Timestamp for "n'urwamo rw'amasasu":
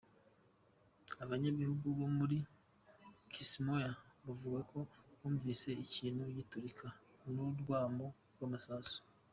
7.31-8.99